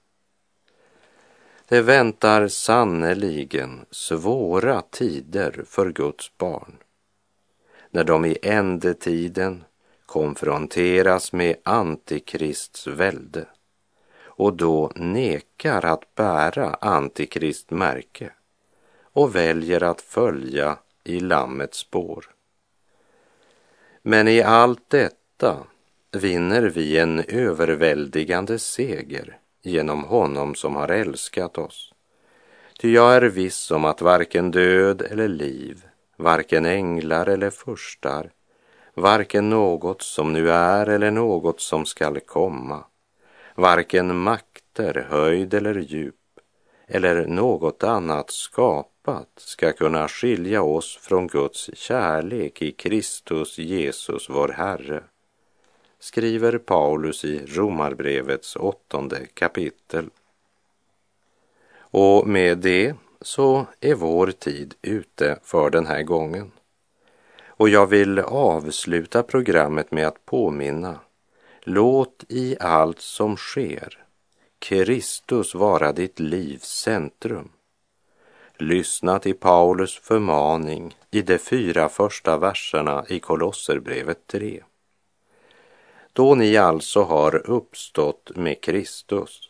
Det 1.67 1.81
väntar 1.81 2.47
sannerligen 2.47 3.85
svåra 3.91 4.81
tider 4.81 5.63
för 5.67 5.91
Guds 5.91 6.37
barn 6.37 6.77
när 7.91 8.03
de 8.03 8.25
i 8.25 8.37
ändetiden 8.41 9.63
konfronteras 10.05 11.33
med 11.33 11.55
Antikrists 11.63 12.87
välde 12.87 13.45
och 14.23 14.53
då 14.53 14.91
nekar 14.95 15.85
att 15.85 16.15
bära 16.15 16.77
Antikrists 16.81 17.71
märke 17.71 18.31
och 19.01 19.35
väljer 19.35 19.83
att 19.83 20.01
följa 20.01 20.77
i 21.03 21.19
Lammets 21.19 21.77
spår. 21.77 22.25
Men 24.01 24.27
i 24.27 24.41
allt 24.41 24.89
detta 24.89 25.57
vinner 26.11 26.61
vi 26.61 26.97
en 26.97 27.19
överväldigande 27.19 28.59
seger 28.59 29.37
genom 29.61 30.03
honom 30.03 30.55
som 30.55 30.75
har 30.75 30.89
älskat 30.89 31.57
oss. 31.57 31.93
Ty 32.79 32.93
jag 32.93 33.15
är 33.15 33.21
viss 33.21 33.71
om 33.71 33.85
att 33.85 34.01
varken 34.01 34.51
död 34.51 35.01
eller 35.01 35.27
liv, 35.27 35.85
varken 36.21 36.65
änglar 36.65 37.25
eller 37.25 37.49
furstar, 37.49 38.31
varken 38.93 39.49
något 39.49 40.01
som 40.01 40.33
nu 40.33 40.51
är 40.51 40.87
eller 40.89 41.11
något 41.11 41.61
som 41.61 41.85
skall 41.85 42.19
komma, 42.19 42.83
varken 43.55 44.17
makter, 44.17 45.07
höjd 45.09 45.53
eller 45.53 45.75
djup, 45.75 46.15
eller 46.87 47.25
något 47.27 47.83
annat 47.83 48.31
skapat 48.31 49.29
ska 49.35 49.73
kunna 49.73 50.07
skilja 50.07 50.61
oss 50.61 50.97
från 51.01 51.27
Guds 51.27 51.69
kärlek 51.73 52.61
i 52.61 52.71
Kristus 52.71 53.57
Jesus 53.57 54.29
vår 54.29 54.47
Herre, 54.47 55.03
skriver 55.99 56.57
Paulus 56.57 57.25
i 57.25 57.45
Romarbrevets 57.45 58.55
åttonde 58.55 59.25
kapitel. 59.33 60.09
Och 61.93 62.27
med 62.27 62.57
det 62.57 62.95
så 63.21 63.65
är 63.79 63.95
vår 63.95 64.31
tid 64.31 64.75
ute 64.81 65.39
för 65.43 65.69
den 65.69 65.85
här 65.85 66.03
gången. 66.03 66.51
Och 67.45 67.69
jag 67.69 67.87
vill 67.87 68.19
avsluta 68.19 69.23
programmet 69.23 69.91
med 69.91 70.07
att 70.07 70.25
påminna. 70.25 70.99
Låt 71.61 72.23
i 72.29 72.57
allt 72.59 72.99
som 72.99 73.37
sker 73.37 74.03
Kristus 74.59 75.55
vara 75.55 75.91
ditt 75.91 76.19
livs 76.19 76.67
centrum. 76.67 77.49
Lyssna 78.57 79.19
till 79.19 79.37
Paulus 79.37 79.99
förmaning 79.99 80.95
i 81.11 81.21
de 81.21 81.37
fyra 81.37 81.89
första 81.89 82.37
verserna 82.37 83.05
i 83.09 83.19
Kolosserbrevet 83.19 84.27
3. 84.27 84.63
Då 86.13 86.35
ni 86.35 86.57
alltså 86.57 87.03
har 87.03 87.49
uppstått 87.49 88.31
med 88.35 88.61
Kristus, 88.61 89.49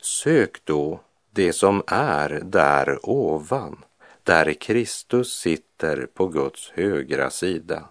sök 0.00 0.64
då 0.64 1.00
det 1.34 1.52
som 1.52 1.82
är 1.86 2.40
där 2.44 2.98
ovan, 3.02 3.84
där 4.22 4.52
Kristus 4.52 5.32
sitter 5.32 6.06
på 6.06 6.26
Guds 6.26 6.70
högra 6.70 7.30
sida. 7.30 7.88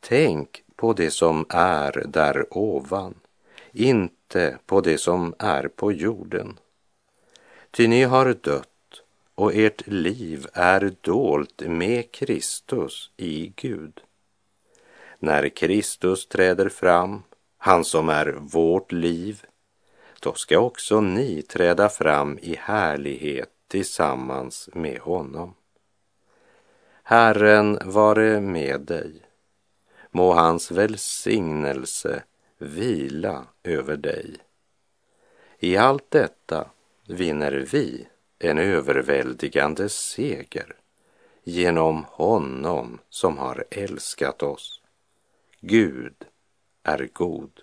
Tänk 0.00 0.64
på 0.76 0.92
det 0.92 1.10
som 1.10 1.46
är 1.48 2.04
där 2.06 2.46
ovan, 2.50 3.14
inte 3.72 4.58
på 4.66 4.80
det 4.80 4.98
som 4.98 5.34
är 5.38 5.68
på 5.68 5.92
jorden. 5.92 6.58
Ty 7.70 7.88
ni 7.88 8.02
har 8.02 8.34
dött 8.34 8.68
och 9.34 9.54
ert 9.54 9.86
liv 9.86 10.46
är 10.52 10.94
dolt 11.00 11.62
med 11.66 12.12
Kristus 12.12 13.10
i 13.16 13.52
Gud. 13.56 14.00
När 15.18 15.48
Kristus 15.48 16.26
träder 16.26 16.68
fram, 16.68 17.22
han 17.58 17.84
som 17.84 18.08
är 18.08 18.32
vårt 18.38 18.92
liv, 18.92 19.44
då 20.22 20.34
ska 20.34 20.58
också 20.58 21.00
ni 21.00 21.42
träda 21.42 21.88
fram 21.88 22.38
i 22.42 22.56
härlighet 22.56 23.50
tillsammans 23.68 24.68
med 24.72 24.98
honom. 24.98 25.54
Herren 27.02 27.78
vare 27.84 28.40
med 28.40 28.80
dig. 28.80 29.22
Må 30.10 30.32
hans 30.32 30.70
välsignelse 30.70 32.22
vila 32.58 33.46
över 33.62 33.96
dig. 33.96 34.36
I 35.58 35.76
allt 35.76 36.10
detta 36.10 36.70
vinner 37.06 37.52
vi 37.72 38.08
en 38.38 38.58
överväldigande 38.58 39.88
seger 39.88 40.76
genom 41.42 42.04
honom 42.08 42.98
som 43.08 43.38
har 43.38 43.64
älskat 43.70 44.42
oss. 44.42 44.82
Gud 45.60 46.24
är 46.82 47.08
god. 47.12 47.60